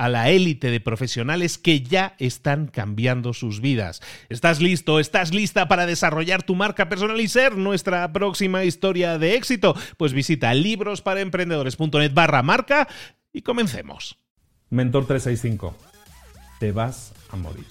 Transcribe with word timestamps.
a 0.00 0.08
la 0.08 0.30
élite 0.30 0.70
de 0.70 0.80
profesionales 0.80 1.58
que 1.58 1.82
ya 1.82 2.14
están 2.18 2.68
cambiando 2.68 3.34
sus 3.34 3.60
vidas. 3.60 4.00
¿Estás 4.30 4.58
listo? 4.62 4.98
¿Estás 4.98 5.34
lista 5.34 5.68
para 5.68 5.84
desarrollar 5.84 6.42
tu 6.42 6.54
marca 6.54 6.88
personal 6.88 7.20
y 7.20 7.28
ser 7.28 7.58
nuestra 7.58 8.10
próxima 8.10 8.64
historia 8.64 9.18
de 9.18 9.34
éxito? 9.34 9.76
Pues 9.98 10.14
visita 10.14 10.54
librosparaemprendedores.net 10.54 12.14
barra 12.14 12.42
marca 12.42 12.88
y 13.30 13.42
comencemos. 13.42 14.16
Mentor 14.70 15.06
365. 15.06 15.76
Te 16.58 16.72
vas 16.72 17.12
a 17.28 17.36
morir. 17.36 17.66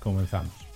Comenzamos. 0.00 0.71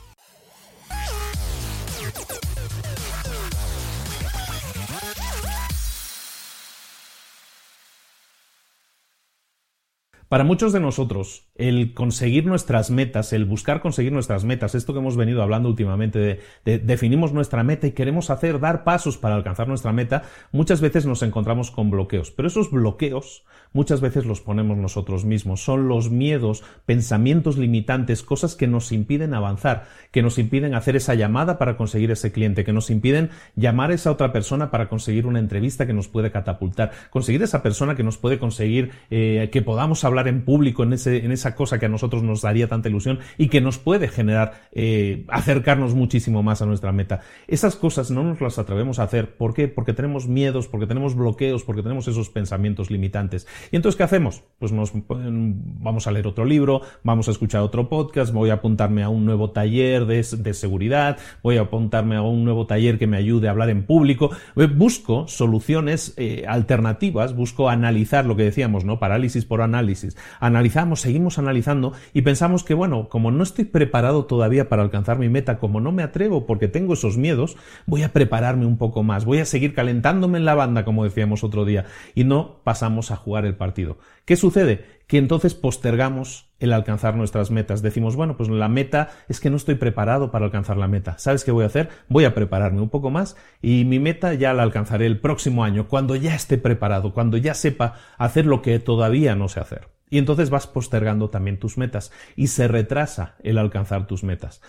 Para 10.36 10.44
muchos 10.44 10.74
de 10.74 10.80
nosotros, 10.80 11.46
el 11.54 11.94
conseguir 11.94 12.44
nuestras 12.44 12.90
metas, 12.90 13.32
el 13.32 13.46
buscar 13.46 13.80
conseguir 13.80 14.12
nuestras 14.12 14.44
metas, 14.44 14.74
esto 14.74 14.92
que 14.92 14.98
hemos 14.98 15.16
venido 15.16 15.42
hablando 15.42 15.70
últimamente, 15.70 16.42
de, 16.62 16.78
definimos 16.78 17.32
nuestra 17.32 17.62
meta 17.62 17.86
y 17.86 17.92
queremos 17.92 18.28
hacer, 18.28 18.60
dar 18.60 18.84
pasos 18.84 19.16
para 19.16 19.34
alcanzar 19.34 19.66
nuestra 19.66 19.94
meta, 19.94 20.24
muchas 20.52 20.82
veces 20.82 21.06
nos 21.06 21.22
encontramos 21.22 21.70
con 21.70 21.90
bloqueos. 21.90 22.32
Pero 22.32 22.48
esos 22.48 22.70
bloqueos 22.70 23.46
muchas 23.72 24.00
veces 24.00 24.26
los 24.26 24.40
ponemos 24.42 24.76
nosotros 24.76 25.24
mismos. 25.24 25.62
Son 25.62 25.88
los 25.88 26.10
miedos, 26.10 26.64
pensamientos 26.84 27.56
limitantes, 27.56 28.22
cosas 28.22 28.56
que 28.56 28.66
nos 28.66 28.92
impiden 28.92 29.32
avanzar, 29.32 29.86
que 30.10 30.22
nos 30.22 30.38
impiden 30.38 30.74
hacer 30.74 30.96
esa 30.96 31.14
llamada 31.14 31.58
para 31.58 31.76
conseguir 31.76 32.10
ese 32.10 32.32
cliente, 32.32 32.64
que 32.64 32.72
nos 32.72 32.90
impiden 32.90 33.30
llamar 33.54 33.90
a 33.90 33.94
esa 33.94 34.10
otra 34.12 34.32
persona 34.32 34.70
para 34.70 34.88
conseguir 34.88 35.26
una 35.26 35.38
entrevista 35.38 35.86
que 35.86 35.92
nos 35.94 36.08
puede 36.08 36.30
catapultar, 36.30 36.90
conseguir 37.10 37.42
esa 37.42 37.62
persona 37.62 37.94
que 37.94 38.02
nos 38.02 38.18
puede 38.18 38.38
conseguir 38.38 38.92
eh, 39.10 39.48
que 39.50 39.62
podamos 39.62 40.04
hablar 40.04 40.25
en 40.28 40.44
público 40.44 40.82
en, 40.82 40.92
ese, 40.92 41.24
en 41.24 41.32
esa 41.32 41.54
cosa 41.54 41.78
que 41.78 41.86
a 41.86 41.88
nosotros 41.88 42.22
nos 42.22 42.42
daría 42.42 42.68
tanta 42.68 42.88
ilusión 42.88 43.20
y 43.38 43.48
que 43.48 43.60
nos 43.60 43.78
puede 43.78 44.08
generar 44.08 44.68
eh, 44.72 45.24
acercarnos 45.28 45.94
muchísimo 45.94 46.42
más 46.42 46.62
a 46.62 46.66
nuestra 46.66 46.92
meta. 46.92 47.20
Esas 47.48 47.76
cosas 47.76 48.10
no 48.10 48.24
nos 48.24 48.40
las 48.40 48.58
atrevemos 48.58 48.98
a 48.98 49.04
hacer. 49.04 49.36
¿Por 49.36 49.54
qué? 49.54 49.68
Porque 49.68 49.92
tenemos 49.92 50.28
miedos, 50.28 50.68
porque 50.68 50.86
tenemos 50.86 51.14
bloqueos, 51.14 51.64
porque 51.64 51.82
tenemos 51.82 52.08
esos 52.08 52.30
pensamientos 52.30 52.90
limitantes. 52.90 53.46
¿Y 53.70 53.76
entonces 53.76 53.96
qué 53.96 54.02
hacemos? 54.04 54.42
Pues 54.58 54.72
nos 54.72 54.92
vamos 54.94 56.06
a 56.06 56.10
leer 56.10 56.26
otro 56.26 56.44
libro, 56.44 56.82
vamos 57.02 57.28
a 57.28 57.30
escuchar 57.30 57.62
otro 57.62 57.88
podcast, 57.88 58.32
voy 58.32 58.50
a 58.50 58.54
apuntarme 58.54 59.02
a 59.02 59.08
un 59.08 59.24
nuevo 59.24 59.50
taller 59.50 60.06
de, 60.06 60.22
seguridad, 60.24 61.18
voy 61.42 61.58
a 61.58 61.62
apuntarme 61.62 62.16
a 62.16 62.22
un 62.22 62.44
nuevo 62.44 62.66
taller 62.66 62.98
que 62.98 63.06
me 63.06 63.16
ayude 63.16 63.48
a 63.48 63.50
hablar 63.50 63.70
en 63.70 63.84
público. 63.84 64.30
Eh, 64.56 64.66
busco 64.66 65.28
soluciones 65.28 66.14
eh, 66.16 66.44
alternativas, 66.48 67.34
busco 67.34 67.68
analizar 67.68 68.26
lo 68.26 68.36
que 68.36 68.44
decíamos, 68.44 68.84
¿no? 68.84 68.98
Parálisis 68.98 69.44
por 69.44 69.62
análisis 69.62 70.05
Analizamos, 70.40 71.00
seguimos 71.00 71.38
analizando 71.38 71.92
y 72.12 72.22
pensamos 72.22 72.64
que, 72.64 72.74
bueno, 72.74 73.08
como 73.08 73.30
no 73.30 73.42
estoy 73.42 73.64
preparado 73.64 74.26
todavía 74.26 74.68
para 74.68 74.82
alcanzar 74.82 75.18
mi 75.18 75.28
meta, 75.28 75.58
como 75.58 75.80
no 75.80 75.92
me 75.92 76.02
atrevo 76.02 76.46
porque 76.46 76.68
tengo 76.68 76.94
esos 76.94 77.16
miedos, 77.16 77.56
voy 77.86 78.02
a 78.02 78.12
prepararme 78.12 78.66
un 78.66 78.78
poco 78.78 79.02
más, 79.02 79.24
voy 79.24 79.38
a 79.38 79.44
seguir 79.44 79.74
calentándome 79.74 80.38
en 80.38 80.44
la 80.44 80.54
banda, 80.54 80.84
como 80.84 81.04
decíamos 81.04 81.44
otro 81.44 81.64
día, 81.64 81.86
y 82.14 82.24
no 82.24 82.60
pasamos 82.64 83.10
a 83.10 83.16
jugar 83.16 83.44
el 83.44 83.56
partido. 83.56 83.98
¿Qué 84.24 84.36
sucede? 84.36 84.96
que 85.06 85.18
entonces 85.18 85.54
postergamos 85.54 86.45
el 86.58 86.72
alcanzar 86.72 87.16
nuestras 87.16 87.50
metas. 87.50 87.82
Decimos, 87.82 88.16
bueno, 88.16 88.36
pues 88.36 88.48
la 88.48 88.68
meta 88.68 89.10
es 89.28 89.40
que 89.40 89.50
no 89.50 89.56
estoy 89.56 89.76
preparado 89.76 90.30
para 90.30 90.44
alcanzar 90.44 90.76
la 90.76 90.88
meta. 90.88 91.18
¿Sabes 91.18 91.44
qué 91.44 91.50
voy 91.50 91.64
a 91.64 91.68
hacer? 91.68 91.88
Voy 92.08 92.24
a 92.24 92.34
prepararme 92.34 92.80
un 92.80 92.88
poco 92.88 93.10
más 93.10 93.36
y 93.62 93.84
mi 93.84 93.98
meta 93.98 94.34
ya 94.34 94.52
la 94.54 94.62
alcanzaré 94.62 95.06
el 95.06 95.20
próximo 95.20 95.64
año, 95.64 95.88
cuando 95.88 96.16
ya 96.16 96.34
esté 96.34 96.58
preparado, 96.58 97.12
cuando 97.12 97.36
ya 97.36 97.54
sepa 97.54 97.94
hacer 98.18 98.46
lo 98.46 98.62
que 98.62 98.78
todavía 98.78 99.34
no 99.34 99.48
sé 99.48 99.60
hacer. 99.60 99.88
Y 100.08 100.18
entonces 100.18 100.50
vas 100.50 100.66
postergando 100.66 101.30
también 101.30 101.58
tus 101.58 101.78
metas 101.78 102.12
y 102.36 102.46
se 102.46 102.68
retrasa 102.68 103.36
el 103.42 103.58
alcanzar 103.58 104.06
tus 104.06 104.22
metas. 104.22 104.62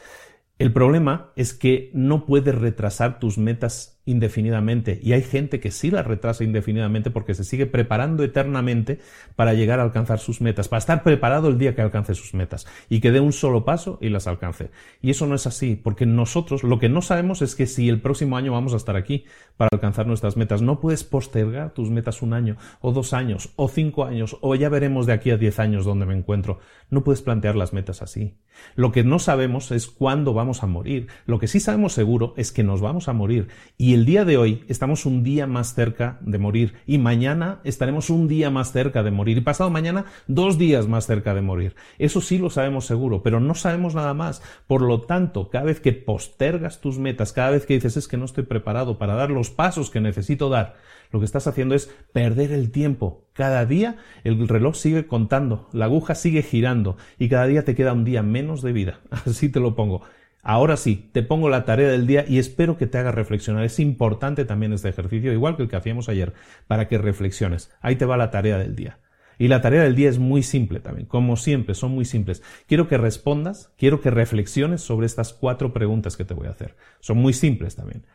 El 0.58 0.74
problema 0.74 1.32
es 1.36 1.54
que 1.54 1.92
no 1.94 2.26
puedes 2.26 2.56
retrasar 2.56 3.20
tus 3.20 3.38
metas 3.38 3.97
indefinidamente 4.08 5.00
y 5.04 5.14
hay 5.14 5.22
gente 5.22 5.60
que 5.60 5.70
sí 5.70 5.92
las 5.92 6.08
retrasa 6.08 6.44
indefinidamente 6.44 7.12
porque 7.12 7.36
se 7.36 7.44
sigue 7.44 7.68
preparando 7.68 8.24
eternamente 8.24 9.00
para 9.36 9.54
llegar 9.54 9.80
a 9.80 9.84
alcanzar 9.84 10.18
sus 10.18 10.42
metas, 10.42 10.70
para 10.70 10.80
estar 10.80 11.04
preparado 11.04 11.50
el 11.50 11.60
día 11.60 11.76
que 11.76 11.82
alcance 11.82 12.16
sus 12.16 12.34
metas 12.34 12.66
y 12.90 13.02
que 13.02 13.12
dé 13.12 13.20
un 13.20 13.34
solo 13.34 13.66
paso 13.66 14.00
y 14.02 14.10
las 14.10 14.26
alcance. 14.26 14.72
Y 15.02 15.12
eso 15.12 15.28
no 15.28 15.36
es 15.36 15.46
así, 15.46 15.76
porque 15.76 16.06
nosotros 16.06 16.64
lo 16.64 16.80
que 16.80 16.90
no 16.90 17.02
sabemos 17.02 17.42
es 17.42 17.56
que 17.56 17.68
si 17.68 17.90
el 17.90 18.02
próximo 18.02 18.38
año 18.38 18.54
vamos 18.54 18.74
a 18.74 18.78
estar 18.78 18.96
aquí 18.96 19.26
para 19.58 19.70
alcanzar 19.72 20.08
nuestras 20.08 20.38
metas, 20.38 20.62
no 20.62 20.80
puedes 20.80 21.04
postergar 21.04 21.74
tus 21.74 21.90
metas 21.90 22.22
un 22.22 22.34
año 22.34 22.56
o 22.80 22.94
dos 22.94 23.14
años 23.14 23.52
o 23.58 23.68
cinco 23.68 24.06
años 24.06 24.38
o 24.42 24.56
ya 24.56 24.70
veremos 24.70 25.06
de 25.06 25.14
aquí 25.14 25.32
a 25.32 25.38
diez 25.38 25.60
años 25.60 25.84
dónde 25.84 26.06
me 26.06 26.16
encuentro. 26.16 26.60
No 26.90 27.04
puedes 27.04 27.22
plantear 27.22 27.56
las 27.56 27.74
metas 27.74 28.02
así. 28.02 28.38
Lo 28.76 28.92
que 28.92 29.04
no 29.04 29.20
sabemos 29.20 29.72
es 29.72 29.88
cuándo 29.88 30.34
vamos 30.34 30.64
a 30.64 30.68
morir. 30.68 31.08
Lo 31.26 31.40
que 31.40 31.48
sí 31.48 31.60
sabemos 31.60 31.94
seguro 31.94 32.34
es 32.38 32.52
que 32.52 32.64
nos 32.64 32.82
vamos 32.82 33.08
a 33.08 33.14
morir 33.14 33.50
y 33.78 33.97
el 33.98 34.06
día 34.06 34.26
de 34.26 34.38
hoy 34.38 34.64
estamos 34.68 35.08
un 35.08 35.24
día 35.24 35.48
más 35.48 35.74
cerca 35.74 36.20
de 36.22 36.38
morir 36.38 36.76
y 36.86 37.00
mañana 37.00 37.62
estaremos 37.64 38.12
un 38.12 38.28
día 38.28 38.52
más 38.52 38.72
cerca 38.72 39.02
de 39.02 39.10
morir 39.10 39.40
y 39.40 39.42
pasado 39.42 39.72
mañana 39.72 40.06
dos 40.28 40.60
días 40.60 40.88
más 40.88 41.08
cerca 41.08 41.34
de 41.34 41.42
morir. 41.42 41.76
Eso 41.98 42.22
sí 42.22 42.38
lo 42.38 42.52
sabemos 42.52 42.86
seguro, 42.86 43.24
pero 43.24 43.40
no 43.40 43.56
sabemos 43.56 43.96
nada 43.96 44.14
más. 44.14 44.44
Por 44.68 44.84
lo 44.84 45.02
tanto, 45.02 45.50
cada 45.50 45.66
vez 45.66 45.80
que 45.80 45.94
postergas 45.94 46.80
tus 46.80 47.00
metas, 47.00 47.34
cada 47.34 47.50
vez 47.50 47.66
que 47.66 47.74
dices 47.74 47.98
es 47.98 48.08
que 48.08 48.18
no 48.18 48.26
estoy 48.26 48.44
preparado 48.44 49.00
para 49.00 49.16
dar 49.16 49.32
los 49.32 49.50
pasos 49.50 49.90
que 49.90 50.00
necesito 50.00 50.50
dar, 50.50 50.76
lo 51.12 51.18
que 51.18 51.26
estás 51.26 51.48
haciendo 51.48 51.74
es 51.74 51.92
perder 52.14 52.52
el 52.52 52.70
tiempo. 52.70 53.26
Cada 53.34 53.66
día 53.66 53.98
el 54.24 54.48
reloj 54.48 54.76
sigue 54.76 55.08
contando, 55.08 55.70
la 55.74 55.86
aguja 55.86 56.14
sigue 56.14 56.44
girando 56.44 56.98
y 57.18 57.30
cada 57.30 57.48
día 57.48 57.66
te 57.66 57.74
queda 57.74 57.94
un 57.94 58.06
día 58.06 58.22
menos 58.22 58.62
de 58.62 58.74
vida. 58.74 59.00
Así 59.26 59.50
te 59.50 59.60
lo 59.60 59.74
pongo. 59.76 60.04
Ahora 60.50 60.78
sí, 60.78 61.10
te 61.12 61.24
pongo 61.24 61.50
la 61.50 61.66
tarea 61.66 61.90
del 61.90 62.08
día 62.08 62.24
y 62.26 62.40
espero 62.40 62.78
que 62.78 62.88
te 62.88 62.98
haga 62.98 63.12
reflexionar. 63.12 63.66
Es 63.66 63.82
importante 63.82 64.46
también 64.46 64.72
este 64.72 64.88
ejercicio, 64.88 65.34
igual 65.34 65.58
que 65.58 65.64
el 65.64 65.68
que 65.68 65.76
hacíamos 65.76 66.08
ayer, 66.08 66.32
para 66.68 66.88
que 66.88 66.98
reflexiones. 66.98 67.70
Ahí 67.82 67.98
te 67.98 68.06
va 68.06 68.16
la 68.16 68.32
tarea 68.32 68.58
del 68.58 68.74
día. 68.74 69.02
Y 69.38 69.50
la 69.50 69.60
tarea 69.60 69.84
del 69.84 69.94
día 69.94 70.08
es 70.08 70.20
muy 70.20 70.44
simple 70.44 70.80
también, 70.80 71.06
como 71.06 71.36
siempre, 71.36 71.76
son 71.76 71.92
muy 71.92 72.06
simples. 72.06 72.44
Quiero 72.66 72.88
que 72.88 72.98
respondas, 72.98 73.74
quiero 73.78 74.00
que 74.00 74.10
reflexiones 74.10 74.80
sobre 74.80 75.06
estas 75.06 75.34
cuatro 75.34 75.74
preguntas 75.74 76.16
que 76.16 76.24
te 76.24 76.34
voy 76.34 76.48
a 76.48 76.52
hacer. 76.52 76.78
Son 77.02 77.18
muy 77.18 77.34
simples 77.34 77.76
también. 77.76 78.06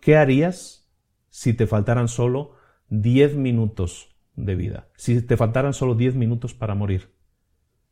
¿Qué 0.00 0.16
harías 0.16 0.88
si 1.28 1.54
te 1.54 1.66
faltaran 1.66 2.06
solo 2.06 2.54
10 2.90 3.34
minutos 3.34 4.14
de 4.36 4.54
vida? 4.54 4.90
Si 4.94 5.22
te 5.22 5.36
faltaran 5.36 5.74
solo 5.74 5.96
10 5.96 6.14
minutos 6.14 6.54
para 6.54 6.76
morir. 6.76 7.10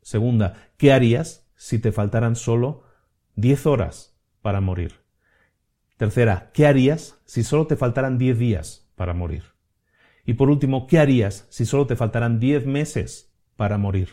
Segunda, 0.01 0.69
¿qué 0.77 0.93
harías 0.93 1.51
si 1.57 1.79
te 1.79 1.91
faltaran 1.91 2.37
solo 2.37 2.87
10 3.35 3.65
horas 3.65 4.17
para 4.41 4.61
morir? 4.61 4.93
Tercera, 5.97 6.51
¿qué 6.53 6.65
harías 6.65 7.19
si 7.25 7.43
solo 7.43 7.67
te 7.67 7.75
faltaran 7.75 8.17
10 8.17 8.37
días 8.39 8.89
para 8.95 9.13
morir? 9.13 9.43
Y 10.25 10.33
por 10.33 10.49
último, 10.49 10.87
¿qué 10.87 10.99
harías 10.99 11.47
si 11.49 11.65
solo 11.65 11.87
te 11.87 11.95
faltaran 11.95 12.39
10 12.39 12.65
meses 12.65 13.33
para 13.55 13.77
morir? 13.77 14.09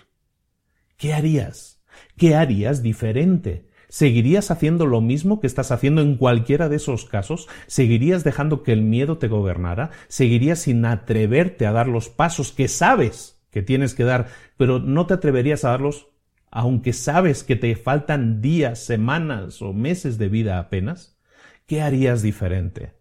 ¿Qué 0.96 1.12
harías? 1.12 1.82
¿Qué 2.16 2.34
harías 2.34 2.82
diferente? 2.82 3.68
¿Seguirías 3.88 4.50
haciendo 4.50 4.86
lo 4.86 5.00
mismo 5.00 5.40
que 5.40 5.46
estás 5.46 5.70
haciendo 5.70 6.02
en 6.02 6.16
cualquiera 6.16 6.69
de 6.69 6.76
esos 6.76 7.04
casos? 7.04 7.48
¿Seguirías 7.66 8.24
dejando 8.24 8.62
que 8.62 8.72
el 8.72 8.82
miedo 8.82 9.19
te 9.19 9.28
gobernara? 9.28 9.90
¿Seguirías 10.08 10.60
sin 10.60 10.84
atreverte 10.84 11.66
a 11.66 11.72
dar 11.72 11.86
los 11.86 12.08
pasos 12.08 12.52
que 12.52 12.69
sabes 12.69 13.36
que 13.56 13.62
tienes 13.62 13.94
que 13.94 14.04
dar, 14.04 14.26
pero 14.58 14.80
no 14.80 15.06
te 15.06 15.14
atreverías 15.14 15.64
a 15.64 15.70
darlos 15.70 16.08
aunque 16.50 16.93
sabes 16.93 17.44
que 17.44 17.56
te 17.56 17.75
faltan 17.76 18.40
días, 18.40 18.78
semanas 18.78 19.60
o 19.62 19.72
meses 19.72 20.19
de 20.19 20.28
vida 20.28 20.58
apenas? 20.58 21.19
¿Qué 21.66 21.82
harías 21.82 22.22
diferente? 22.22 22.94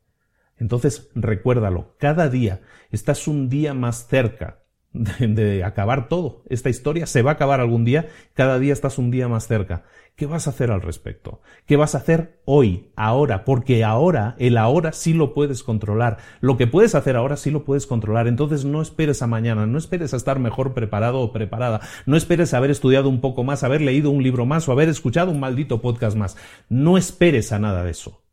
Entonces 0.57 1.09
recuérdalo, 1.15 1.95
cada 1.99 2.29
día 2.29 2.61
estás 2.91 3.27
un 3.27 3.49
día 3.49 3.73
más 3.73 4.07
cerca 4.07 4.64
de, 4.95 5.63
acabar 5.63 6.07
todo. 6.07 6.43
Esta 6.49 6.69
historia 6.69 7.05
se 7.05 7.21
va 7.21 7.31
a 7.31 7.33
acabar 7.33 7.59
algún 7.59 7.85
día, 7.85 8.07
cada 8.33 8.59
día 8.59 8.73
estás 8.73 8.97
un 8.97 9.11
día 9.11 9.27
más 9.27 9.47
cerca. 9.47 9.83
¿Qué 10.15 10.25
vas 10.25 10.47
a 10.47 10.51
hacer 10.51 10.71
al 10.71 10.81
respecto? 10.81 11.41
¿Qué 11.65 11.75
vas 11.75 11.93
a 11.93 11.97
hacer 11.97 12.39
hoy, 12.45 12.89
ahora? 12.95 13.43
Porque 13.43 13.83
ahora, 13.83 14.35
el 14.39 14.57
ahora 14.57 14.93
sí 14.93 15.13
lo 15.13 15.33
puedes 15.33 15.61
controlar. 15.61 16.17
Lo 16.39 16.55
que 16.55 16.67
puedes 16.67 16.95
hacer 16.95 17.17
ahora 17.17 17.35
sí 17.35 17.51
lo 17.51 17.65
puedes 17.65 17.85
controlar. 17.85 18.27
Entonces 18.27 18.63
no 18.63 18.81
esperes 18.81 19.21
a 19.21 19.27
mañana, 19.27 19.65
no 19.65 19.77
esperes 19.77 20.13
a 20.13 20.17
estar 20.17 20.39
mejor 20.39 20.73
preparado 20.73 21.19
o 21.19 21.33
preparada, 21.33 21.81
no 22.05 22.15
esperes 22.15 22.53
haber 22.53 22.71
estudiado 22.71 23.09
un 23.09 23.19
poco 23.19 23.43
más, 23.43 23.63
haber 23.63 23.81
leído 23.81 24.09
un 24.09 24.23
libro 24.23 24.45
más 24.45 24.69
o 24.69 24.71
haber 24.71 24.87
escuchado 24.87 25.31
un 25.31 25.41
maldito 25.41 25.81
podcast 25.81 26.15
más. 26.15 26.37
No 26.69 26.97
esperes 26.97 27.51
a 27.51 27.59
nada 27.59 27.83
de 27.83 27.91
eso. 27.91 28.24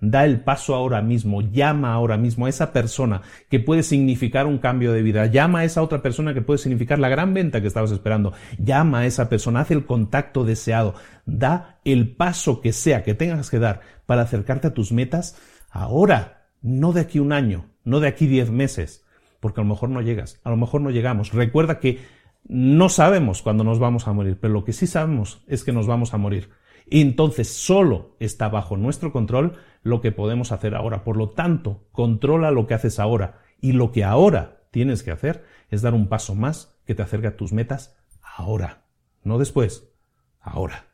Da 0.00 0.24
el 0.24 0.40
paso 0.40 0.76
ahora 0.76 1.02
mismo, 1.02 1.42
llama 1.42 1.92
ahora 1.92 2.16
mismo 2.16 2.46
a 2.46 2.48
esa 2.48 2.72
persona 2.72 3.22
que 3.50 3.58
puede 3.58 3.82
significar 3.82 4.46
un 4.46 4.58
cambio 4.58 4.92
de 4.92 5.02
vida, 5.02 5.26
llama 5.26 5.60
a 5.60 5.64
esa 5.64 5.82
otra 5.82 6.02
persona 6.02 6.34
que 6.34 6.42
puede 6.42 6.58
significar 6.58 7.00
la 7.00 7.08
gran 7.08 7.34
venta 7.34 7.60
que 7.60 7.66
estabas 7.66 7.90
esperando, 7.90 8.32
llama 8.58 9.00
a 9.00 9.06
esa 9.06 9.28
persona, 9.28 9.60
haz 9.60 9.72
el 9.72 9.86
contacto 9.86 10.44
deseado, 10.44 10.94
da 11.26 11.80
el 11.84 12.14
paso 12.14 12.60
que 12.60 12.72
sea 12.72 13.02
que 13.02 13.14
tengas 13.14 13.50
que 13.50 13.58
dar 13.58 13.80
para 14.06 14.22
acercarte 14.22 14.68
a 14.68 14.74
tus 14.74 14.92
metas 14.92 15.36
ahora, 15.70 16.46
no 16.62 16.92
de 16.92 17.00
aquí 17.00 17.18
un 17.18 17.32
año, 17.32 17.66
no 17.82 17.98
de 17.98 18.06
aquí 18.06 18.28
diez 18.28 18.50
meses, 18.50 19.04
porque 19.40 19.60
a 19.60 19.64
lo 19.64 19.70
mejor 19.70 19.88
no 19.88 20.00
llegas, 20.00 20.40
a 20.44 20.50
lo 20.50 20.56
mejor 20.56 20.80
no 20.80 20.90
llegamos. 20.90 21.32
Recuerda 21.32 21.80
que 21.80 21.98
no 22.46 22.88
sabemos 22.88 23.42
cuándo 23.42 23.64
nos 23.64 23.78
vamos 23.78 24.06
a 24.06 24.12
morir, 24.12 24.38
pero 24.40 24.52
lo 24.52 24.64
que 24.64 24.72
sí 24.72 24.86
sabemos 24.86 25.42
es 25.48 25.64
que 25.64 25.72
nos 25.72 25.86
vamos 25.86 26.14
a 26.14 26.18
morir. 26.18 26.50
Y 26.90 27.02
entonces 27.02 27.48
solo 27.48 28.16
está 28.18 28.48
bajo 28.48 28.76
nuestro 28.76 29.12
control 29.12 29.58
lo 29.88 30.00
que 30.00 30.12
podemos 30.12 30.52
hacer 30.52 30.74
ahora. 30.74 31.02
Por 31.02 31.16
lo 31.16 31.30
tanto, 31.30 31.86
controla 31.92 32.50
lo 32.50 32.66
que 32.66 32.74
haces 32.74 32.98
ahora. 32.98 33.40
Y 33.60 33.72
lo 33.72 33.90
que 33.90 34.04
ahora 34.04 34.62
tienes 34.70 35.02
que 35.02 35.10
hacer 35.10 35.44
es 35.70 35.82
dar 35.82 35.94
un 35.94 36.08
paso 36.08 36.34
más 36.34 36.78
que 36.84 36.94
te 36.94 37.02
acerque 37.02 37.26
a 37.26 37.36
tus 37.36 37.52
metas 37.52 37.96
ahora. 38.22 38.84
No 39.24 39.38
después, 39.38 39.88
ahora. 40.40 40.86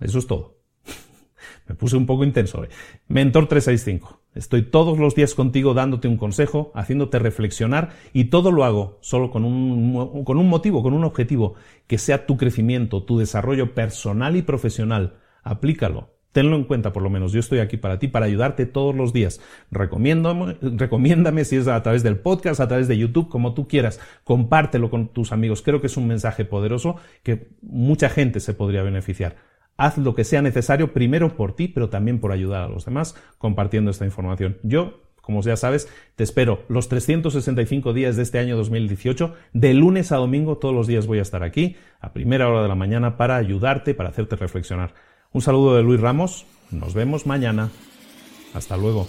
Eso 0.00 0.18
es 0.18 0.26
todo. 0.26 0.58
Me 1.68 1.74
puse 1.74 1.96
un 1.96 2.06
poco 2.06 2.24
intenso. 2.24 2.64
¿eh? 2.64 2.68
Mentor 3.08 3.46
365. 3.46 4.20
Estoy 4.34 4.62
todos 4.62 4.98
los 4.98 5.14
días 5.14 5.34
contigo 5.34 5.74
dándote 5.74 6.08
un 6.08 6.16
consejo, 6.16 6.72
haciéndote 6.74 7.20
reflexionar 7.20 7.90
y 8.12 8.24
todo 8.24 8.50
lo 8.50 8.64
hago 8.64 8.98
solo 9.00 9.30
con 9.30 9.44
un, 9.44 10.24
con 10.24 10.38
un 10.38 10.48
motivo, 10.48 10.82
con 10.82 10.92
un 10.92 11.04
objetivo, 11.04 11.54
que 11.86 11.98
sea 11.98 12.26
tu 12.26 12.36
crecimiento, 12.36 13.04
tu 13.04 13.16
desarrollo 13.16 13.74
personal 13.74 14.34
y 14.34 14.42
profesional. 14.42 15.18
Aplícalo. 15.44 16.13
Tenlo 16.34 16.56
en 16.56 16.64
cuenta 16.64 16.92
por 16.92 17.04
lo 17.04 17.10
menos. 17.10 17.30
Yo 17.30 17.38
estoy 17.38 17.60
aquí 17.60 17.76
para 17.76 18.00
ti, 18.00 18.08
para 18.08 18.26
ayudarte 18.26 18.66
todos 18.66 18.92
los 18.92 19.12
días. 19.12 19.40
Recomiéndame, 19.70 20.56
recomiéndame 20.60 21.44
si 21.44 21.54
es 21.54 21.68
a 21.68 21.80
través 21.80 22.02
del 22.02 22.18
podcast, 22.18 22.58
a 22.58 22.66
través 22.66 22.88
de 22.88 22.98
YouTube, 22.98 23.28
como 23.28 23.54
tú 23.54 23.68
quieras. 23.68 24.00
Compártelo 24.24 24.90
con 24.90 25.06
tus 25.06 25.30
amigos. 25.30 25.62
Creo 25.62 25.80
que 25.80 25.86
es 25.86 25.96
un 25.96 26.08
mensaje 26.08 26.44
poderoso 26.44 26.96
que 27.22 27.46
mucha 27.62 28.08
gente 28.08 28.40
se 28.40 28.52
podría 28.52 28.82
beneficiar. 28.82 29.36
Haz 29.76 29.96
lo 29.96 30.16
que 30.16 30.24
sea 30.24 30.42
necesario 30.42 30.92
primero 30.92 31.36
por 31.36 31.54
ti, 31.54 31.68
pero 31.68 31.88
también 31.88 32.18
por 32.18 32.32
ayudar 32.32 32.64
a 32.64 32.68
los 32.68 32.84
demás 32.84 33.14
compartiendo 33.38 33.92
esta 33.92 34.04
información. 34.04 34.58
Yo, 34.64 35.04
como 35.20 35.40
ya 35.40 35.56
sabes, 35.56 35.88
te 36.16 36.24
espero 36.24 36.64
los 36.68 36.88
365 36.88 37.92
días 37.92 38.16
de 38.16 38.24
este 38.24 38.40
año 38.40 38.56
2018. 38.56 39.36
De 39.52 39.72
lunes 39.72 40.10
a 40.10 40.16
domingo 40.16 40.58
todos 40.58 40.74
los 40.74 40.88
días 40.88 41.06
voy 41.06 41.20
a 41.20 41.22
estar 41.22 41.44
aquí 41.44 41.76
a 42.00 42.12
primera 42.12 42.48
hora 42.48 42.62
de 42.62 42.68
la 42.68 42.74
mañana 42.74 43.16
para 43.16 43.36
ayudarte, 43.36 43.94
para 43.94 44.08
hacerte 44.08 44.34
reflexionar. 44.34 44.94
Un 45.34 45.42
saludo 45.42 45.74
de 45.74 45.82
Luis 45.82 46.00
Ramos. 46.00 46.46
Nos 46.70 46.94
vemos 46.94 47.26
mañana. 47.26 47.72
Hasta 48.54 48.76
luego. 48.76 49.08